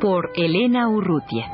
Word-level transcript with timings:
Por 0.00 0.30
Elena 0.36 0.88
Urrutia. 0.88 1.50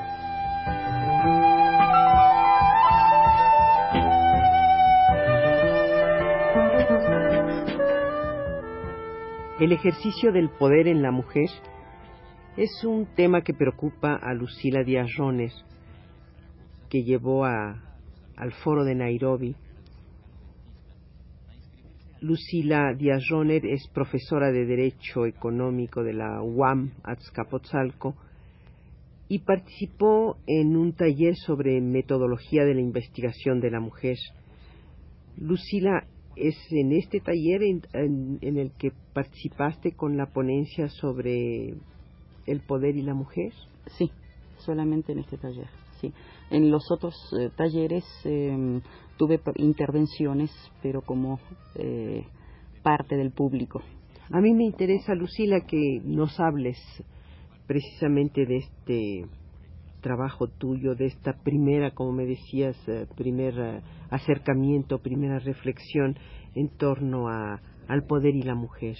El 9.58 9.72
ejercicio 9.72 10.30
del 10.30 10.50
poder 10.50 10.88
en 10.88 11.00
la 11.00 11.10
mujer 11.10 11.48
es 12.58 12.84
un 12.84 13.06
tema 13.16 13.40
que 13.40 13.54
preocupa 13.54 14.14
a 14.14 14.34
Lucila 14.34 14.84
Díaz 14.84 15.08
Rones, 15.16 15.54
que 16.90 17.02
llevó 17.02 17.46
a 17.46 17.82
al 18.36 18.52
foro 18.52 18.84
de 18.84 18.94
Nairobi. 18.94 19.56
Lucila 22.20 22.92
Díaz 22.92 23.22
Roner 23.30 23.64
es 23.64 23.88
profesora 23.88 24.52
de 24.52 24.66
Derecho 24.66 25.24
Económico 25.24 26.02
de 26.02 26.12
la 26.12 26.42
UAM 26.42 26.92
Azcapotzalco 27.02 28.16
y 29.34 29.40
participó 29.40 30.36
en 30.46 30.76
un 30.76 30.92
taller 30.92 31.34
sobre 31.34 31.80
metodología 31.80 32.64
de 32.64 32.74
la 32.74 32.80
investigación 32.80 33.58
de 33.58 33.72
la 33.72 33.80
mujer. 33.80 34.16
Lucila, 35.36 36.06
¿es 36.36 36.54
en 36.70 36.92
este 36.92 37.18
taller 37.18 37.64
en, 37.64 38.38
en 38.42 38.58
el 38.58 38.70
que 38.78 38.92
participaste 39.12 39.90
con 39.96 40.16
la 40.16 40.26
ponencia 40.26 40.88
sobre 40.88 41.74
el 42.46 42.60
poder 42.64 42.94
y 42.94 43.02
la 43.02 43.14
mujer? 43.14 43.52
Sí, 43.98 44.08
solamente 44.58 45.10
en 45.10 45.18
este 45.18 45.36
taller. 45.36 45.66
En 46.50 46.70
los 46.70 46.84
otros 46.92 47.16
eh, 47.36 47.50
talleres 47.56 48.04
em, 48.22 48.82
tuve 49.16 49.40
intervenciones, 49.56 50.52
pero 50.80 51.00
como 51.02 51.40
eh, 51.74 52.24
parte 52.84 53.16
del 53.16 53.32
público. 53.32 53.82
A 54.30 54.40
mí 54.40 54.54
me 54.54 54.64
interesa, 54.64 55.12
Lucila, 55.16 55.62
que 55.66 56.00
nos 56.04 56.38
hables 56.38 56.78
precisamente 57.66 58.46
de 58.46 58.56
este 58.56 59.26
trabajo 60.00 60.48
tuyo, 60.48 60.94
de 60.94 61.06
esta 61.06 61.32
primera, 61.42 61.92
como 61.92 62.12
me 62.12 62.26
decías, 62.26 62.76
eh, 62.88 63.06
primer 63.16 63.82
acercamiento, 64.10 64.98
primera 64.98 65.38
reflexión 65.38 66.16
en 66.54 66.68
torno 66.68 67.28
al 67.28 68.04
poder 68.06 68.34
y 68.34 68.42
la 68.42 68.54
mujer. 68.54 68.96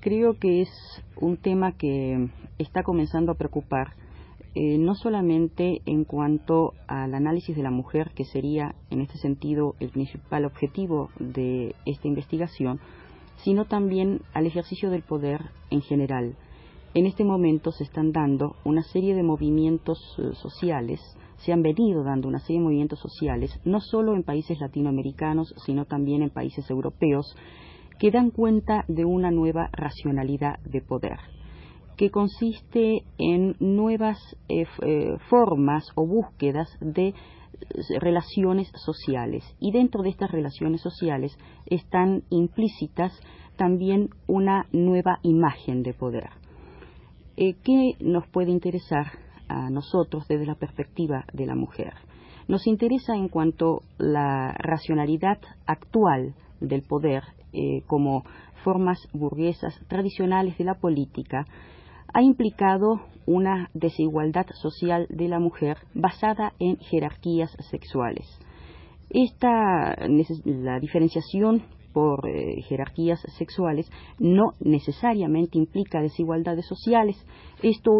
Creo 0.00 0.38
que 0.38 0.62
es 0.62 0.68
un 1.16 1.36
tema 1.36 1.72
que 1.72 2.28
está 2.58 2.82
comenzando 2.82 3.32
a 3.32 3.36
preocupar 3.36 3.94
eh, 4.54 4.76
no 4.76 4.94
solamente 4.94 5.80
en 5.86 6.04
cuanto 6.04 6.74
al 6.86 7.14
análisis 7.14 7.56
de 7.56 7.62
la 7.62 7.70
mujer, 7.70 8.10
que 8.14 8.24
sería 8.24 8.74
en 8.90 9.00
este 9.00 9.16
sentido 9.16 9.76
el 9.80 9.88
principal 9.88 10.44
objetivo 10.44 11.08
de 11.18 11.74
esta 11.86 12.06
investigación, 12.06 12.78
sino 13.36 13.64
también 13.64 14.20
al 14.34 14.46
ejercicio 14.46 14.90
del 14.90 15.02
poder 15.02 15.40
en 15.70 15.80
general. 15.80 16.36
En 16.94 17.06
este 17.06 17.24
momento 17.24 17.72
se 17.72 17.84
están 17.84 18.12
dando 18.12 18.56
una 18.64 18.82
serie 18.82 19.14
de 19.14 19.22
movimientos 19.22 19.98
eh, 20.18 20.34
sociales, 20.34 21.00
se 21.38 21.50
han 21.50 21.62
venido 21.62 22.04
dando 22.04 22.28
una 22.28 22.38
serie 22.40 22.58
de 22.58 22.64
movimientos 22.64 22.98
sociales, 22.98 23.58
no 23.64 23.80
solo 23.80 24.14
en 24.14 24.24
países 24.24 24.60
latinoamericanos, 24.60 25.54
sino 25.64 25.86
también 25.86 26.22
en 26.22 26.28
países 26.28 26.68
europeos, 26.68 27.34
que 27.98 28.10
dan 28.10 28.30
cuenta 28.30 28.84
de 28.88 29.06
una 29.06 29.30
nueva 29.30 29.70
racionalidad 29.72 30.58
de 30.64 30.82
poder 30.82 31.18
que 31.96 32.10
consiste 32.10 33.04
en 33.18 33.54
nuevas 33.60 34.18
eh, 34.48 34.64
eh, 34.82 35.16
formas 35.28 35.84
o 35.94 36.06
búsquedas 36.06 36.68
de 36.80 37.14
relaciones 38.00 38.72
sociales. 38.74 39.44
Y 39.60 39.72
dentro 39.72 40.02
de 40.02 40.08
estas 40.08 40.30
relaciones 40.30 40.80
sociales 40.80 41.36
están 41.66 42.24
implícitas 42.30 43.12
también 43.56 44.08
una 44.26 44.66
nueva 44.72 45.20
imagen 45.22 45.82
de 45.82 45.94
poder. 45.94 46.41
¿Qué 47.36 47.96
nos 48.00 48.26
puede 48.28 48.50
interesar 48.50 49.06
a 49.48 49.70
nosotros 49.70 50.26
desde 50.28 50.46
la 50.46 50.54
perspectiva 50.54 51.24
de 51.32 51.46
la 51.46 51.54
mujer? 51.54 51.94
Nos 52.48 52.66
interesa 52.66 53.14
en 53.14 53.28
cuanto 53.28 53.82
la 53.98 54.52
racionalidad 54.58 55.38
actual 55.66 56.34
del 56.60 56.82
poder 56.82 57.22
como 57.86 58.24
formas 58.64 58.98
burguesas 59.12 59.78
tradicionales 59.88 60.56
de 60.58 60.64
la 60.64 60.74
política 60.74 61.46
ha 62.12 62.22
implicado 62.22 63.00
una 63.26 63.70
desigualdad 63.74 64.46
social 64.60 65.06
de 65.08 65.28
la 65.28 65.38
mujer 65.38 65.78
basada 65.94 66.52
en 66.58 66.76
jerarquías 66.78 67.56
sexuales. 67.70 68.26
Esta, 69.10 69.96
la 70.44 70.80
diferenciación 70.80 71.62
por 71.92 72.28
eh, 72.28 72.62
jerarquías 72.62 73.20
sexuales 73.38 73.90
no 74.18 74.52
necesariamente 74.60 75.58
implica 75.58 76.00
desigualdades 76.00 76.66
sociales. 76.66 77.16
Esto, 77.62 77.90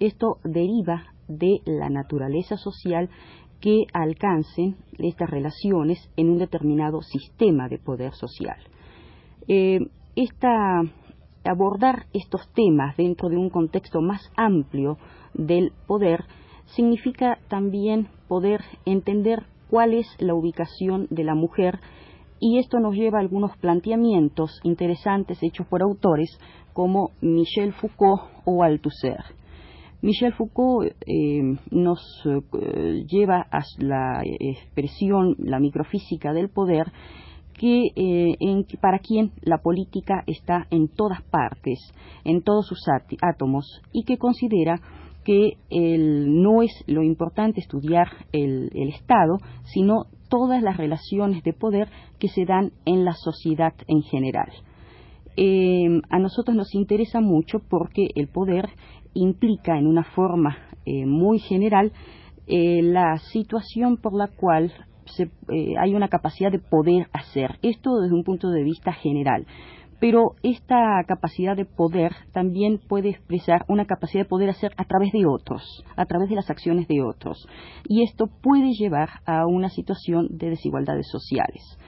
esto 0.00 0.38
deriva 0.44 1.04
de 1.28 1.60
la 1.64 1.88
naturaleza 1.88 2.56
social 2.56 3.08
que 3.60 3.84
alcancen 3.92 4.76
estas 4.98 5.30
relaciones 5.30 6.10
en 6.16 6.30
un 6.30 6.38
determinado 6.38 7.00
sistema 7.02 7.68
de 7.68 7.78
poder 7.78 8.12
social. 8.14 8.58
Eh, 9.48 9.78
esta 10.16 10.82
abordar 11.44 12.06
estos 12.12 12.48
temas 12.54 12.96
dentro 12.96 13.28
de 13.28 13.36
un 13.36 13.50
contexto 13.50 14.00
más 14.00 14.30
amplio 14.36 14.98
del 15.34 15.72
poder 15.86 16.24
significa 16.66 17.38
también 17.48 18.08
poder 18.28 18.60
entender 18.84 19.44
cuál 19.68 19.94
es 19.94 20.06
la 20.18 20.34
ubicación 20.34 21.06
de 21.10 21.24
la 21.24 21.34
mujer 21.34 21.80
y 22.44 22.58
esto 22.58 22.80
nos 22.80 22.96
lleva 22.96 23.18
a 23.18 23.20
algunos 23.20 23.56
planteamientos 23.58 24.60
interesantes 24.64 25.40
hechos 25.44 25.64
por 25.68 25.80
autores 25.80 26.40
como 26.72 27.10
Michel 27.20 27.72
Foucault 27.72 28.20
o 28.44 28.64
Althusser. 28.64 29.22
Michel 30.00 30.32
Foucault 30.32 30.90
eh, 31.06 31.56
nos 31.70 32.00
eh, 32.26 33.04
lleva 33.06 33.46
a 33.48 33.60
la 33.78 34.22
expresión, 34.24 35.36
la 35.38 35.60
microfísica 35.60 36.32
del 36.32 36.48
poder, 36.48 36.90
que 37.54 37.92
eh, 37.94 38.34
para 38.80 38.98
quien 38.98 39.30
la 39.42 39.58
política 39.58 40.24
está 40.26 40.66
en 40.70 40.88
todas 40.88 41.22
partes, 41.22 41.78
en 42.24 42.42
todos 42.42 42.66
sus 42.66 42.80
átomos, 43.20 43.82
y 43.92 44.02
que 44.02 44.18
considera 44.18 44.80
que 45.24 45.52
no 45.70 46.62
es 46.62 46.72
lo 46.88 47.04
importante 47.04 47.60
estudiar 47.60 48.08
el, 48.32 48.72
Estado, 48.88 49.38
sino 49.62 50.06
todas 50.32 50.62
las 50.62 50.78
relaciones 50.78 51.42
de 51.42 51.52
poder 51.52 51.90
que 52.18 52.28
se 52.28 52.46
dan 52.46 52.72
en 52.86 53.04
la 53.04 53.12
sociedad 53.12 53.74
en 53.86 54.00
general. 54.00 54.50
Eh, 55.36 56.00
a 56.08 56.18
nosotros 56.18 56.56
nos 56.56 56.74
interesa 56.74 57.20
mucho 57.20 57.58
porque 57.58 58.08
el 58.14 58.28
poder 58.28 58.70
implica 59.12 59.78
en 59.78 59.86
una 59.86 60.04
forma 60.04 60.56
eh, 60.86 61.04
muy 61.04 61.38
general 61.38 61.92
la 62.46 63.18
situación 63.18 63.98
por 63.98 64.14
la 64.14 64.26
cual 64.26 64.72
eh, 65.18 65.74
hay 65.78 65.94
una 65.94 66.08
capacidad 66.08 66.50
de 66.50 66.60
poder 66.60 67.08
hacer. 67.12 67.58
Esto 67.62 68.00
desde 68.00 68.14
un 68.14 68.24
punto 68.24 68.48
de 68.48 68.62
vista 68.62 68.92
general. 68.92 69.46
Pero 70.02 70.34
esta 70.42 71.00
capacidad 71.06 71.54
de 71.54 71.64
poder 71.64 72.10
también 72.32 72.80
puede 72.88 73.10
expresar 73.10 73.64
una 73.68 73.84
capacidad 73.84 74.24
de 74.24 74.28
poder 74.28 74.50
hacer 74.50 74.72
a 74.76 74.84
través 74.84 75.12
de 75.12 75.26
otros, 75.26 75.62
a 75.94 76.06
través 76.06 76.28
de 76.28 76.34
las 76.34 76.50
acciones 76.50 76.88
de 76.88 77.02
otros. 77.02 77.46
Y 77.84 78.02
esto 78.02 78.26
puede 78.26 78.72
llevar 78.72 79.20
a 79.26 79.46
una 79.46 79.68
situación 79.68 80.26
de 80.32 80.50
desigualdades 80.50 81.06
sociales. 81.08 81.78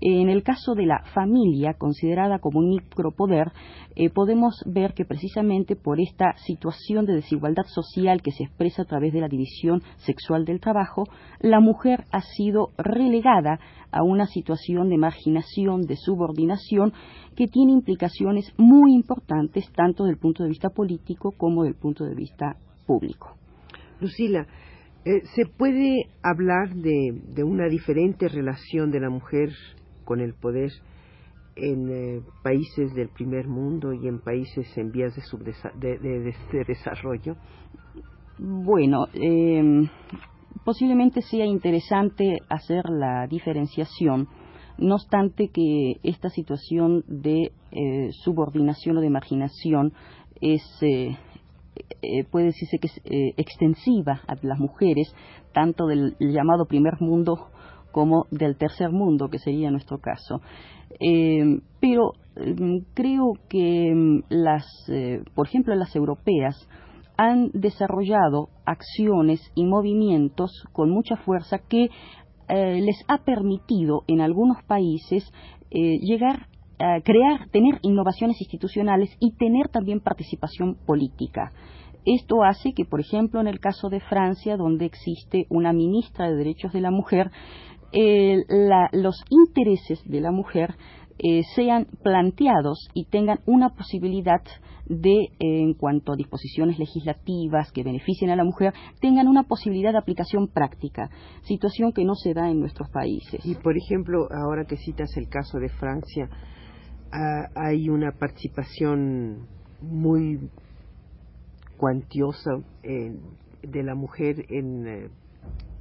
En 0.00 0.28
el 0.28 0.42
caso 0.42 0.74
de 0.74 0.86
la 0.86 1.02
familia, 1.14 1.74
considerada 1.74 2.38
como 2.38 2.60
un 2.60 2.68
micropoder, 2.70 3.52
eh, 3.96 4.10
podemos 4.10 4.62
ver 4.66 4.94
que 4.94 5.04
precisamente 5.04 5.74
por 5.74 6.00
esta 6.00 6.36
situación 6.38 7.04
de 7.04 7.14
desigualdad 7.14 7.64
social 7.66 8.22
que 8.22 8.30
se 8.30 8.44
expresa 8.44 8.82
a 8.82 8.84
través 8.84 9.12
de 9.12 9.20
la 9.20 9.28
división 9.28 9.82
sexual 9.96 10.44
del 10.44 10.60
trabajo, 10.60 11.04
la 11.40 11.60
mujer 11.60 12.04
ha 12.12 12.20
sido 12.20 12.70
relegada 12.78 13.58
a 13.90 14.02
una 14.02 14.26
situación 14.26 14.88
de 14.88 14.98
marginación, 14.98 15.82
de 15.82 15.96
subordinación, 15.96 16.92
que 17.34 17.46
tiene 17.46 17.72
implicaciones 17.72 18.52
muy 18.56 18.94
importantes 18.94 19.70
tanto 19.72 20.04
desde 20.04 20.14
el 20.14 20.20
punto 20.20 20.42
de 20.42 20.50
vista 20.50 20.70
político 20.70 21.32
como 21.36 21.62
desde 21.62 21.76
el 21.76 21.80
punto 21.80 22.04
de 22.04 22.14
vista 22.14 22.56
público. 22.86 23.36
Lucila, 24.00 24.46
eh, 25.04 25.22
¿se 25.34 25.46
puede 25.46 26.08
hablar 26.22 26.74
de, 26.74 27.42
una 27.42 27.68
diferente 27.68 28.28
relación 28.28 28.90
de 28.90 29.00
la 29.00 29.10
mujer 29.10 29.50
con 30.08 30.22
el 30.22 30.32
poder 30.32 30.70
en 31.54 31.90
eh, 31.90 32.22
países 32.42 32.94
del 32.94 33.10
primer 33.10 33.46
mundo 33.46 33.92
y 33.92 34.08
en 34.08 34.20
países 34.20 34.66
en 34.78 34.90
vías 34.90 35.14
de, 35.74 35.98
de, 35.98 36.64
desarrollo? 36.66 37.36
Bueno, 38.38 39.08
eh, 39.12 39.86
posiblemente 40.64 41.20
sea 41.20 41.44
interesante 41.44 42.38
hacer 42.48 42.84
la 42.88 43.26
diferenciación, 43.26 44.28
no 44.78 44.94
obstante 44.94 45.48
que 45.48 45.96
esta 46.02 46.30
situación 46.30 47.04
de 47.06 47.52
eh, 47.70 48.08
subordinación 48.24 48.96
o 48.96 49.00
de 49.02 49.10
marginación 49.10 49.92
es, 50.40 50.62
puede 52.30 52.46
decirse 52.46 52.78
que 52.78 52.86
es 52.86 53.00
extensiva 53.36 54.22
a 54.26 54.36
las 54.40 54.58
mujeres, 54.58 55.14
tanto 55.52 55.86
del 55.86 56.16
llamado 56.18 56.64
primer 56.64 56.98
mundo 56.98 57.50
como 57.92 58.26
del 58.30 58.56
tercer 58.56 58.90
mundo, 58.90 59.28
que 59.28 59.38
sería 59.38 59.70
nuestro 59.70 59.98
caso. 59.98 60.40
Eh, 61.00 61.60
pero 61.80 62.12
mm, 62.36 62.78
creo 62.94 63.34
que 63.48 63.92
mm, 63.94 64.24
las, 64.28 64.66
eh, 64.88 65.22
por 65.34 65.46
ejemplo, 65.46 65.74
las 65.74 65.94
europeas 65.94 66.68
han 67.16 67.50
desarrollado 67.52 68.48
acciones 68.64 69.40
y 69.54 69.64
movimientos 69.64 70.52
con 70.72 70.90
mucha 70.90 71.16
fuerza 71.16 71.58
que 71.58 71.88
eh, 72.48 72.80
les 72.80 73.04
ha 73.08 73.18
permitido 73.24 74.04
en 74.06 74.20
algunos 74.20 74.62
países 74.64 75.30
llegar 75.70 76.46
a 76.78 77.02
crear, 77.02 77.50
tener 77.50 77.78
innovaciones 77.82 78.40
institucionales 78.40 79.10
y 79.20 79.36
tener 79.36 79.68
también 79.68 80.00
participación 80.00 80.76
política. 80.86 81.52
Esto 82.06 82.42
hace 82.42 82.72
que, 82.72 82.86
por 82.86 83.00
ejemplo, 83.00 83.38
en 83.38 83.48
el 83.48 83.60
caso 83.60 83.90
de 83.90 84.00
Francia, 84.00 84.56
donde 84.56 84.86
existe 84.86 85.46
una 85.50 85.74
ministra 85.74 86.30
de 86.30 86.36
Derechos 86.36 86.72
de 86.72 86.80
la 86.80 86.90
Mujer, 86.90 87.30
los 87.92 89.24
intereses 89.30 90.02
de 90.04 90.20
la 90.20 90.30
mujer 90.30 90.74
eh, 91.20 91.42
sean 91.56 91.88
planteados 92.04 92.88
y 92.94 93.06
tengan 93.06 93.40
una 93.44 93.70
posibilidad 93.70 94.40
de, 94.86 95.14
eh, 95.14 95.28
en 95.40 95.74
cuanto 95.74 96.12
a 96.12 96.16
disposiciones 96.16 96.78
legislativas 96.78 97.72
que 97.72 97.82
beneficien 97.82 98.30
a 98.30 98.36
la 98.36 98.44
mujer, 98.44 98.72
tengan 99.00 99.26
una 99.26 99.42
posibilidad 99.42 99.90
de 99.90 99.98
aplicación 99.98 100.46
práctica, 100.46 101.10
situación 101.42 101.92
que 101.92 102.04
no 102.04 102.14
se 102.14 102.34
da 102.34 102.48
en 102.48 102.60
nuestros 102.60 102.88
países. 102.90 103.44
Y, 103.44 103.56
por 103.56 103.76
ejemplo, 103.76 104.28
ahora 104.30 104.64
que 104.64 104.76
citas 104.76 105.16
el 105.16 105.28
caso 105.28 105.58
de 105.58 105.68
Francia, 105.70 106.30
hay 107.56 107.88
una 107.88 108.12
participación 108.12 109.48
muy 109.80 110.38
cuantiosa 111.78 112.50
eh, 112.84 113.18
de 113.62 113.82
la 113.82 113.94
mujer 113.94 114.44
en 114.50 115.10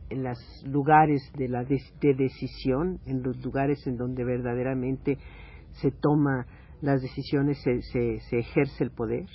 en 0.09 0.23
los 0.23 0.39
lugares 0.65 1.21
de, 1.37 1.47
la 1.47 1.63
de, 1.63 1.79
decisión, 2.13 2.99
en 3.05 3.23
los 3.23 3.37
lugares 3.43 3.85
en 3.87 3.97
donde 3.97 4.23
verdaderamente 4.23 5.17
se 5.81 5.91
toma 5.91 6.45
las 6.81 7.01
decisiones, 7.01 7.57
se, 7.63 7.81
se, 7.81 8.37
ejerce 8.37 8.83
el 8.83 8.91
poder? 8.91 9.25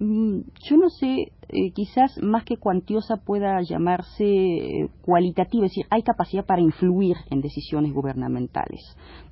Mm, 0.00 0.40
yo 0.68 0.76
no 0.76 0.88
sé, 0.90 1.32
eh, 1.48 1.72
quizás 1.74 2.22
más 2.22 2.44
que 2.44 2.56
cuantiosa 2.56 3.16
pueda 3.16 3.60
llamarse 3.62 4.24
eh, 4.24 4.88
cualitativa, 5.02 5.66
es 5.66 5.72
decir, 5.72 5.86
hay 5.90 6.02
capacidad 6.02 6.46
para 6.46 6.62
influir 6.62 7.16
en 7.30 7.40
decisiones 7.40 7.92
gubernamentales. 7.92 8.80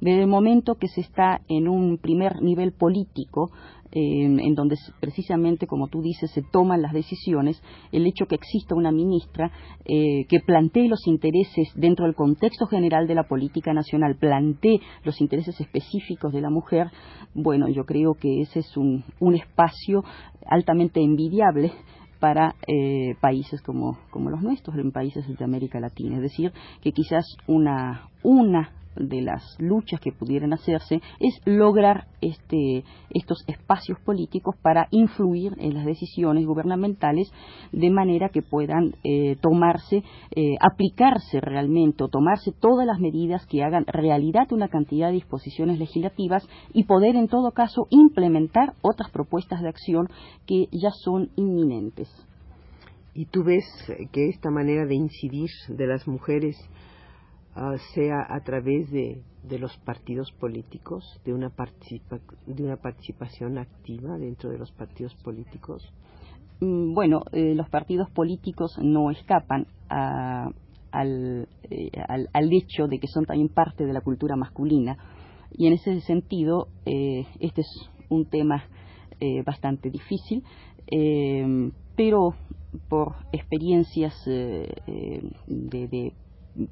Desde 0.01 0.23
el 0.23 0.27
momento 0.27 0.75
que 0.75 0.89
se 0.89 1.03
está 1.03 1.41
en 1.49 1.69
un 1.69 1.99
primer 1.99 2.43
nivel 2.43 2.73
político, 2.73 3.51
en 3.93 4.55
donde 4.55 4.77
precisamente, 5.01 5.67
como 5.67 5.89
tú 5.89 6.03
dices, 6.03 6.31
se 6.33 6.43
toman 6.43 6.83
las 6.83 6.93
decisiones, 6.93 7.63
el 7.93 8.07
hecho 8.07 8.27
que 8.27 8.35
exista 8.35 8.75
una 8.75 8.93
ministra 8.93 9.51
eh, 9.85 10.27
que 10.29 10.41
plantee 10.41 10.89
los 10.89 11.07
intereses 11.07 11.69
dentro 11.75 12.05
del 12.05 12.15
contexto 12.15 12.67
general 12.67 13.07
de 13.07 13.15
la 13.15 13.25
política 13.25 13.73
nacional, 13.73 14.17
plantee 14.17 14.81
los 15.05 15.21
intereses 15.21 15.61
específicos 15.61 16.33
de 16.33 16.41
la 16.41 16.51
mujer, 16.51 16.89
bueno, 17.35 17.69
yo 17.69 17.85
creo 17.85 18.15
que 18.15 18.41
ese 18.41 18.61
es 18.61 18.77
un, 18.77 19.05
espacio 19.35 20.05
altamente 20.47 21.01
envidiable 21.01 21.73
para 22.19 22.55
eh, 22.67 23.15
países 23.21 23.61
como, 23.61 23.99
como 24.11 24.31
los 24.31 24.41
nuestros, 24.41 24.77
en 24.77 24.91
países 24.91 25.27
de 25.27 25.45
América 25.45 25.79
Latina. 25.81 26.17
Es 26.17 26.23
decir, 26.23 26.53
que 26.81 26.93
quizás 26.93 27.27
una, 27.47 28.09
una 28.23 28.73
de 28.97 29.23
las 29.23 29.43
luchas 29.59 30.01
que 30.01 30.13
pudieran 30.13 30.53
hacerse 30.53 31.01
es 31.21 31.41
lograr 31.45 32.07
este, 32.21 32.85
estos 33.11 33.45
espacios 33.47 33.99
políticos 34.01 34.57
para 34.63 34.89
influir 34.91 35.55
en 35.59 35.75
las 35.75 35.85
decisiones 35.85 36.47
gubernamentales 36.47 37.31
de 37.73 37.91
manera 37.91 38.31
que 38.31 38.43
puedan 38.43 38.95
eh, 39.05 39.37
tomarse, 39.41 40.03
eh, 40.35 40.57
aplicarse 40.61 41.41
realmente 41.41 42.05
o 42.05 42.09
tomarse 42.09 42.53
todas 42.53 42.87
las 42.87 42.99
medidas 42.99 43.47
que 43.47 43.63
hagan 43.63 43.85
realidad 43.87 44.53
una 44.53 44.69
cantidad 44.69 45.09
de 45.09 45.15
disposiciones 45.15 45.79
legislativas 45.79 46.47
y 46.73 46.85
poder 46.85 47.17
en 47.17 47.29
todo 47.29 47.53
caso 47.53 47.87
implementar 47.91 48.75
otras 48.83 49.11
propuestas 49.11 49.63
de 49.63 49.69
acción 49.69 50.09
que 50.47 50.69
ya 50.73 50.91
son 50.91 51.31
inminentes. 51.37 52.09
¿Y 53.15 53.25
tú 53.27 53.45
ves 53.45 53.65
que 54.13 54.29
esta 54.29 54.51
manera 54.51 54.85
de 54.85 54.95
incidir 54.95 55.49
de 55.69 55.87
las 55.87 56.07
mujeres 56.07 56.57
Ah, 57.59 57.75
sea 57.95 58.27
a 58.29 58.41
través 58.41 58.91
de, 58.91 59.23
de, 59.43 59.59
los 59.59 59.75
partidos 59.79 60.31
políticos, 60.33 61.19
de 61.25 61.33
una, 61.33 61.51
de 62.47 62.63
una 62.63 62.77
participación 62.77 63.57
activa 63.57 64.19
dentro 64.19 64.51
de 64.51 64.59
los 64.59 64.71
partidos 64.73 65.15
políticos? 65.25 65.83
Mm, 66.61 66.93
bueno, 66.93 67.23
eh, 67.33 67.55
los 67.55 67.67
partidos 67.71 68.11
políticos 68.11 68.79
no 68.83 69.11
escapan 69.11 69.63
eh, 69.91 70.51
al, 70.93 71.49
al, 72.35 72.53
hecho 72.53 72.89
de 72.89 72.99
que 72.99 73.07
son 73.07 73.25
también 73.25 73.49
parte 73.49 73.87
de 73.87 73.95
la 73.95 74.03
cultura 74.03 74.37
masculina 74.37 74.99
y 75.51 75.67
en 75.67 75.73
ese 75.73 76.03
sentido 76.03 76.69
eh, 76.85 77.25
este 77.41 77.63
es 77.63 77.91
un 78.11 78.27
tema 78.27 78.65
bastante 79.47 79.89
difícil, 79.89 80.45
pero 81.97 82.35
por 82.91 83.15
experiencias 83.33 84.15
de 84.27 86.13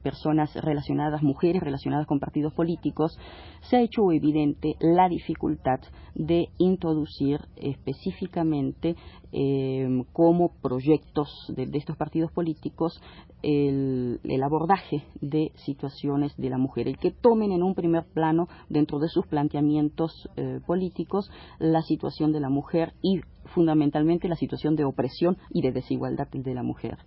personas 0.02 0.54
relacionadas, 0.54 1.22
mujeres 1.22 1.62
relacionadas 1.62 2.06
con 2.06 2.20
partidos 2.20 2.52
políticos, 2.52 3.18
se 3.62 3.76
ha 3.76 3.80
hecho 3.80 4.10
evidente 4.12 4.76
la 4.80 5.08
dificultad 5.08 5.80
de 6.14 6.48
introducir 6.58 7.40
específicamente 7.56 8.96
eh, 9.32 10.04
como 10.12 10.52
proyectos 10.62 11.28
de, 11.48 11.68
estos 11.72 11.96
partidos 11.96 12.30
políticos 12.30 13.00
el, 13.42 14.20
abordaje 14.42 15.04
de 15.20 15.52
situaciones 15.56 16.36
de 16.36 16.50
la 16.50 16.58
mujer, 16.58 16.88
el 16.88 16.98
que 16.98 17.10
tomen 17.10 17.52
en 17.52 17.62
un 17.62 17.74
primer 17.74 18.04
plano 18.04 18.48
dentro 18.68 18.98
de 18.98 19.08
sus 19.08 19.26
planteamientos 19.26 20.28
eh, 20.36 20.60
políticos 20.66 21.30
la 21.58 21.82
situación 21.82 22.32
de 22.32 22.40
la 22.40 22.48
mujer 22.48 22.94
y 23.02 23.20
fundamentalmente 23.46 24.28
la 24.28 24.36
situación 24.36 24.76
de 24.76 24.84
opresión 24.84 25.36
y 25.50 25.62
de 25.62 25.72
desigualdad 25.72 26.28
de 26.28 26.54
la 26.54 26.62
mujer. 26.62 26.98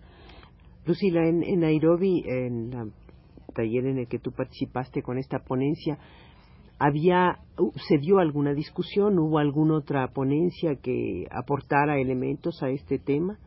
Lucila, 0.88 1.28
en, 1.28 1.60
Nairobi, 1.60 2.24
en 2.26 2.72
el 2.74 2.94
taller 3.54 3.86
en 3.86 3.98
el 4.00 4.08
que 4.08 4.20
tú 4.20 4.32
participaste 4.32 5.02
con 5.02 5.18
esta 5.18 5.40
ponencia, 5.40 6.00
había 6.80 7.40
se 7.90 7.98
dio 7.98 8.20
alguna 8.20 8.54
discusión, 8.54 9.20
hubo 9.20 9.40
alguna 9.40 9.76
otra 9.76 10.08
ponencia 10.08 10.76
que 10.76 11.28
aportara 11.30 12.00
elementos 12.00 12.64
a 12.64 12.70
este 12.70 13.00
tema. 13.00 13.38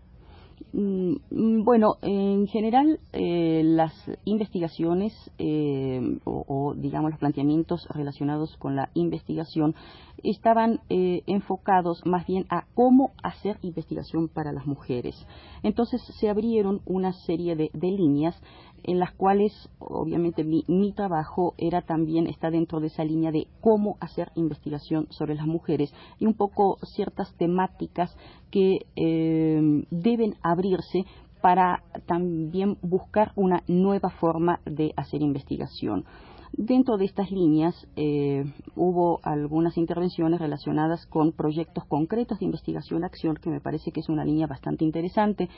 Mm, 0.72 1.16
mm, 1.30 1.64
bueno, 1.64 1.96
en 2.02 2.46
general 2.46 3.00
eh, 3.12 3.62
las 3.64 3.92
investigaciones 4.24 5.12
eh, 5.38 6.18
o, 6.24 6.74
digamos 6.76 7.10
los 7.10 7.18
planteamientos 7.18 7.86
relacionados 7.88 8.56
con 8.56 8.76
la 8.76 8.90
investigación 8.94 9.74
estaban 10.22 10.80
eh, 10.88 11.22
enfocados 11.26 12.02
más 12.04 12.26
bien 12.26 12.46
a 12.50 12.66
cómo 12.74 13.12
hacer 13.22 13.58
investigación 13.62 14.28
para 14.28 14.52
las 14.52 14.66
mujeres. 14.66 15.16
Entonces 15.62 16.00
se 16.20 16.28
abrieron 16.28 16.82
una 16.86 17.12
serie 17.12 17.56
de, 17.56 17.70
líneas 17.72 18.40
en 18.84 18.98
las 18.98 19.12
cuales 19.12 19.52
obviamente 19.78 20.44
mi, 20.44 20.92
trabajo 20.92 21.54
era 21.58 21.82
también 21.82 22.26
está 22.26 22.50
dentro 22.50 22.80
de 22.80 22.88
esa 22.88 23.04
línea 23.04 23.30
de 23.30 23.46
cómo 23.60 23.96
hacer 24.00 24.30
investigación 24.34 25.06
sobre 25.10 25.34
las 25.34 25.46
mujeres 25.46 25.92
y 26.18 26.26
un 26.26 26.34
poco 26.34 26.78
ciertas 26.82 27.32
temáticas 27.36 28.16
que 28.50 28.86
eh, 28.96 29.84
deben 29.90 30.34
abrirse 30.42 31.04
para 31.40 31.82
también 32.06 32.76
buscar 32.82 33.32
una 33.36 33.62
nueva 33.66 34.10
forma 34.10 34.60
de 34.66 34.92
hacer 34.96 35.22
investigación. 35.22 36.04
Dentro 36.52 36.96
de 36.96 37.04
estas 37.04 37.30
líneas 37.30 37.86
eh, 37.94 38.44
hubo 38.74 39.20
algunas 39.22 39.76
intervenciones 39.78 40.40
relacionadas 40.40 41.06
con 41.06 41.32
proyectos 41.32 41.84
concretos 41.84 42.40
de 42.40 42.46
investigación-acción, 42.46 43.36
que 43.36 43.50
me 43.50 43.60
parece 43.60 43.92
que 43.92 44.00
es 44.00 44.08
una 44.08 44.24
línea 44.24 44.48
bastante 44.48 44.84
interesante. 44.84 45.48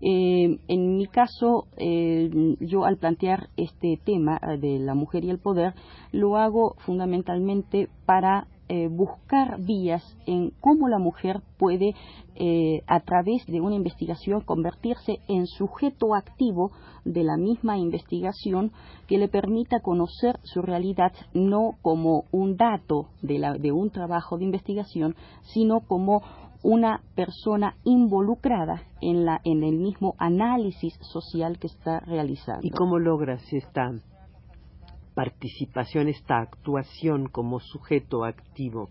Eh, 0.00 0.58
en 0.68 0.96
mi 0.96 1.06
caso, 1.06 1.66
eh, 1.76 2.56
yo 2.60 2.84
al 2.84 2.98
plantear 2.98 3.48
este 3.56 3.98
tema 4.04 4.40
de 4.58 4.78
la 4.78 4.94
mujer 4.94 5.24
y 5.24 5.30
el 5.30 5.38
poder, 5.38 5.74
lo 6.12 6.36
hago 6.36 6.74
fundamentalmente 6.78 7.88
para 8.04 8.46
eh, 8.68 8.88
buscar 8.88 9.60
vías 9.60 10.02
en 10.26 10.50
cómo 10.60 10.88
la 10.88 10.98
mujer 10.98 11.40
puede, 11.56 11.94
eh, 12.34 12.82
a 12.88 12.98
través 12.98 13.46
de 13.46 13.60
una 13.60 13.76
investigación, 13.76 14.40
convertirse 14.40 15.20
en 15.28 15.46
sujeto 15.46 16.16
activo 16.16 16.72
de 17.04 17.22
la 17.22 17.36
misma 17.36 17.78
investigación 17.78 18.72
que 19.06 19.18
le 19.18 19.28
permita 19.28 19.78
conocer 19.78 20.40
su 20.42 20.62
realidad 20.62 21.12
no 21.32 21.76
como 21.80 22.24
un 22.32 22.56
dato 22.56 23.06
de, 23.22 23.38
de 23.60 23.70
un 23.70 23.90
trabajo 23.90 24.36
de 24.36 24.46
investigación, 24.46 25.14
sino 25.42 25.78
como 25.86 26.22
una 26.62 27.02
persona 27.14 27.76
involucrada 27.84 28.82
en, 29.00 29.24
la, 29.24 29.40
en 29.44 29.62
el 29.62 29.76
mismo 29.78 30.14
análisis 30.18 30.94
social 31.00 31.58
que 31.58 31.66
está 31.66 32.00
realizando. 32.00 32.66
¿Y 32.66 32.70
cómo 32.70 32.98
logras 32.98 33.42
esta 33.52 33.92
participación, 35.14 36.08
esta 36.08 36.38
actuación 36.38 37.28
como 37.28 37.60
sujeto 37.60 38.24
activo? 38.24 38.90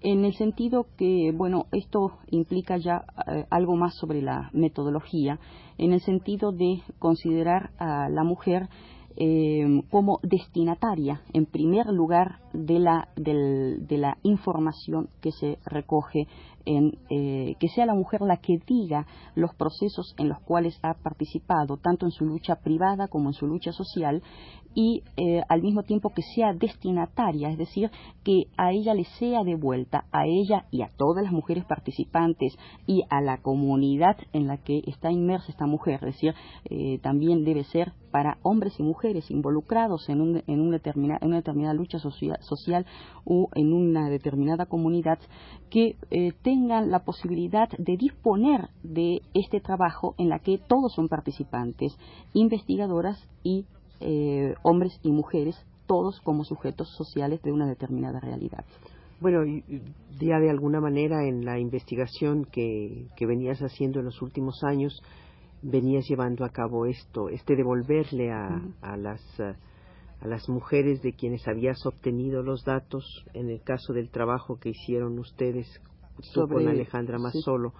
En 0.00 0.24
el 0.24 0.34
sentido 0.34 0.86
que, 0.98 1.32
bueno, 1.34 1.66
esto 1.72 2.18
implica 2.30 2.76
ya 2.76 3.04
eh, 3.26 3.46
algo 3.48 3.74
más 3.74 3.94
sobre 3.94 4.20
la 4.20 4.50
metodología, 4.52 5.38
en 5.78 5.94
el 5.94 6.00
sentido 6.00 6.52
de 6.52 6.82
considerar 6.98 7.70
a 7.78 8.10
la 8.10 8.22
mujer 8.22 8.68
eh, 9.16 9.82
como 9.90 10.20
destinataria, 10.22 11.22
en 11.32 11.46
primer 11.46 11.86
lugar, 11.86 12.40
de 12.52 12.78
la, 12.78 13.08
de 13.16 13.98
la 13.98 14.16
información 14.22 15.08
que 15.20 15.32
se 15.32 15.58
recoge 15.66 16.28
en 16.66 16.98
eh, 17.10 17.56
que 17.58 17.68
sea 17.68 17.86
la 17.86 17.94
mujer 17.94 18.22
la 18.22 18.38
que 18.38 18.58
diga 18.66 19.06
los 19.34 19.54
procesos 19.54 20.14
en 20.18 20.28
los 20.28 20.40
cuales 20.40 20.78
ha 20.82 20.94
participado, 20.94 21.76
tanto 21.76 22.06
en 22.06 22.12
su 22.12 22.24
lucha 22.24 22.56
privada 22.56 23.08
como 23.08 23.28
en 23.28 23.34
su 23.34 23.46
lucha 23.46 23.72
social, 23.72 24.22
y 24.74 25.02
eh, 25.16 25.42
al 25.48 25.62
mismo 25.62 25.84
tiempo 25.84 26.10
que 26.10 26.22
sea 26.34 26.52
destinataria, 26.52 27.50
es 27.50 27.58
decir, 27.58 27.90
que 28.24 28.46
a 28.56 28.72
ella 28.72 28.94
le 28.94 29.04
sea 29.04 29.44
devuelta, 29.44 30.06
a 30.10 30.26
ella 30.26 30.66
y 30.70 30.82
a 30.82 30.88
todas 30.96 31.22
las 31.22 31.32
mujeres 31.32 31.64
participantes 31.64 32.56
y 32.86 33.02
a 33.08 33.20
la 33.20 33.38
comunidad 33.38 34.16
en 34.32 34.48
la 34.48 34.56
que 34.56 34.82
está 34.86 35.12
inmersa 35.12 35.52
esta 35.52 35.66
mujer, 35.66 36.00
es 36.02 36.14
decir, 36.14 36.34
eh, 36.64 36.98
también 37.02 37.44
debe 37.44 37.62
ser 37.64 37.92
para 38.14 38.38
hombres 38.42 38.78
y 38.78 38.84
mujeres 38.84 39.28
involucrados 39.28 40.08
en, 40.08 40.20
un, 40.20 40.40
en, 40.46 40.60
una, 40.60 40.76
determinada, 40.76 41.18
en 41.20 41.26
una 41.30 41.38
determinada 41.38 41.74
lucha 41.74 41.98
social, 41.98 42.86
o 43.24 43.48
en 43.56 43.72
una 43.72 44.08
determinada 44.08 44.66
comunidad 44.66 45.18
que 45.68 45.96
tengan 46.42 46.92
la 46.92 47.00
posibilidad 47.00 47.68
de 47.76 47.96
disponer 47.96 48.68
de 48.84 49.20
este 49.34 49.60
trabajo 49.60 50.14
en 50.16 50.28
la 50.28 50.38
que 50.38 50.58
todos 50.58 50.94
son 50.94 51.08
participantes, 51.08 51.98
investigadoras 52.34 53.18
y 53.42 53.66
eh, 53.98 54.54
hombres 54.62 54.96
y 55.02 55.10
mujeres, 55.10 55.56
todos 55.88 56.20
como 56.20 56.44
sujetos 56.44 56.94
sociales 56.96 57.42
de 57.42 57.50
una 57.50 57.66
determinada 57.66 58.20
realidad. 58.20 58.64
Bueno, 59.20 59.42
ya 60.20 60.38
de 60.38 60.50
alguna 60.50 60.80
manera 60.80 61.26
en 61.26 61.44
la 61.44 61.58
investigación 61.58 62.44
que, 62.44 63.08
venías 63.18 63.58
haciendo 63.60 63.98
en 63.98 64.04
los 64.04 64.22
últimos 64.22 64.62
años, 64.62 65.02
venías 65.64 66.06
llevando 66.08 66.44
a 66.44 66.50
cabo 66.50 66.86
esto, 66.86 67.28
este 67.28 67.56
devolverle 67.56 68.30
a, 68.30 68.60
a 68.82 68.96
las 68.96 69.20
a 70.20 70.26
las 70.26 70.48
mujeres 70.48 71.02
de 71.02 71.12
quienes 71.12 71.46
habías 71.46 71.84
obtenido 71.84 72.42
los 72.42 72.64
datos 72.64 73.04
en 73.34 73.50
el 73.50 73.60
caso 73.62 73.92
del 73.92 74.10
trabajo 74.10 74.58
que 74.58 74.70
hicieron 74.70 75.18
ustedes 75.18 75.68
con 76.32 76.68
Alejandra 76.68 77.18
más 77.18 77.34
solo 77.44 77.72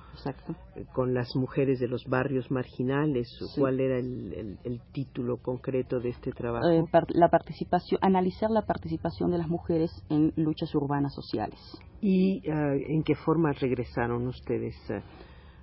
eh, 0.75 0.85
con 0.93 1.15
las 1.15 1.37
mujeres 1.37 1.79
de 1.79 1.89
los 1.89 2.05
barrios 2.07 2.51
marginales. 2.51 3.29
¿Cuál 3.57 3.81
era 3.81 3.99
el, 3.99 4.81
título 4.93 5.37
concreto 5.39 6.01
de 6.01 6.11
este 6.11 6.33
trabajo? 6.33 6.69
Eh, 6.69 6.85
la 7.11 7.29
participación, 7.29 8.01
analizar 8.03 8.51
la 8.51 8.63
participación 8.63 9.31
de 9.31 9.39
las 9.39 9.49
mujeres 9.49 9.91
en 10.11 10.33
luchas 10.37 10.75
urbanas 10.75 11.15
sociales. 11.15 11.59
¿Y 12.01 12.43
ah, 12.51 12.75
en 12.75 13.03
qué 13.03 13.15
forma 13.15 13.53
regresaron 13.53 14.27
ustedes? 14.27 14.75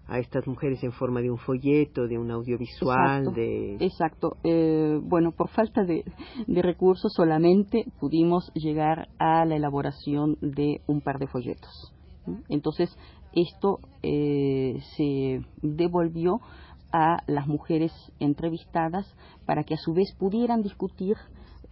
A 0.08 0.20
estas 0.20 0.46
mujeres 0.48 0.84
en 0.84 0.92
forma 0.92 1.22
de 1.22 1.32
un 1.32 1.38
folleto, 1.38 2.08
de 2.08 2.18
un 2.18 2.32
audiovisual, 2.32 3.20
exacto, 3.20 3.32
de... 3.32 3.76
Exacto. 3.80 4.38
Eh, 4.44 5.00
bueno, 5.02 5.32
por 5.32 5.50
falta 5.50 5.84
de, 5.84 6.04
recursos 6.48 7.14
solamente 7.14 7.86
pudimos 8.00 8.52
llegar 8.54 9.08
a 9.20 9.46
la 9.46 9.56
elaboración 9.56 10.38
de 10.42 10.82
un 10.88 11.02
par 11.02 11.18
de 11.20 11.28
folletos. 11.28 11.94
Entonces, 12.50 12.96
esto 13.34 13.80
eh, 14.04 14.80
se 14.98 15.42
devolvió 15.62 16.42
a 16.92 17.24
las 17.28 17.48
mujeres 17.48 17.92
entrevistadas 18.20 19.06
para 19.46 19.64
que 19.64 19.76
a 19.76 19.78
su 19.78 19.94
vez 19.94 20.14
pudieran 20.20 20.62
discutir 20.62 21.16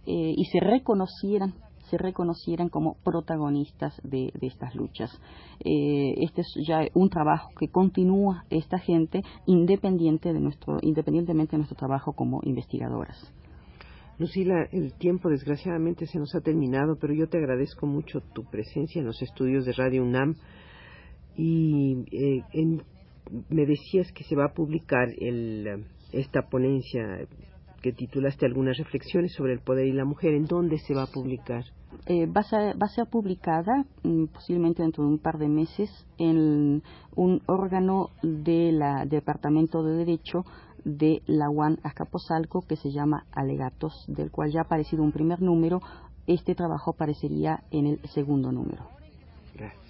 eh, 0.06 0.32
y 0.34 0.44
se 0.46 0.60
reconocieran 0.60 1.54
se 1.90 1.98
reconocieran 1.98 2.68
como 2.68 2.96
protagonistas 3.04 4.00
de, 4.02 4.32
estas 4.40 4.74
luchas. 4.74 5.10
Eh, 5.64 6.14
este 6.18 6.42
es 6.42 6.54
ya 6.66 6.80
un 6.94 7.10
trabajo 7.10 7.50
que 7.58 7.68
continúa 7.68 8.44
esta 8.50 8.78
gente 8.78 9.22
independiente 9.46 10.32
de 10.32 10.40
nuestro, 10.40 10.78
independientemente 10.82 11.52
de 11.52 11.58
nuestro 11.58 11.76
trabajo 11.76 12.12
como 12.12 12.40
investigadoras. 12.44 13.32
Lucila, 14.18 14.68
el 14.70 14.92
tiempo 14.94 15.30
desgraciadamente 15.30 16.06
se 16.06 16.18
nos 16.18 16.34
ha 16.34 16.40
terminado, 16.40 16.96
pero 17.00 17.14
yo 17.14 17.26
te 17.28 17.38
agradezco 17.38 17.86
mucho 17.86 18.20
tu 18.34 18.44
presencia 18.44 19.00
en 19.00 19.06
los 19.06 19.22
estudios 19.22 19.64
de 19.64 19.72
Radio 19.72 20.02
UNAM 20.02 20.36
y 21.36 22.04
eh, 22.12 22.44
me 23.48 23.64
decías 23.64 24.12
que 24.12 24.24
se 24.24 24.36
va 24.36 24.46
a 24.46 24.52
publicar 24.52 25.08
el, 25.18 25.86
esta 26.12 26.42
ponencia 26.50 27.26
que 27.80 27.92
titulaste 27.92 28.46
algunas 28.46 28.76
reflexiones 28.76 29.32
sobre 29.32 29.54
el 29.54 29.60
poder 29.60 29.86
y 29.86 29.92
la 29.92 30.04
mujer. 30.04 30.34
¿En 30.34 30.44
dónde 30.44 30.78
se 30.78 30.94
va 30.94 31.04
a 31.04 31.06
publicar? 31.06 31.64
Eh, 32.06 32.26
va, 32.26 32.40
a, 32.40 32.74
va, 32.74 32.86
a, 32.86 32.88
ser 32.88 33.06
publicada 33.06 33.84
mm, 34.02 34.26
posiblemente 34.26 34.82
dentro 34.82 35.04
de 35.04 35.10
un 35.10 35.18
par 35.18 35.38
de 35.38 35.48
meses 35.48 35.90
en 36.18 36.82
un 37.14 37.42
órgano 37.46 38.10
del 38.22 38.80
Departamento 39.08 39.82
de 39.82 39.96
Derecho 39.96 40.44
de 40.84 41.22
la 41.26 41.50
UAN 41.50 41.78
Azcapotzalco 41.82 42.62
que 42.62 42.76
se 42.76 42.90
llama 42.90 43.26
Alegatos, 43.32 44.04
del 44.08 44.30
cual 44.30 44.50
ya 44.50 44.60
ha 44.60 44.64
aparecido 44.64 45.02
un 45.02 45.12
primer 45.12 45.42
número. 45.42 45.80
Este 46.26 46.54
trabajo 46.54 46.92
aparecería 46.92 47.64
en 47.70 47.86
el 47.86 48.00
segundo 48.10 48.52
número. 48.52 48.84
Gracias. 49.54 49.89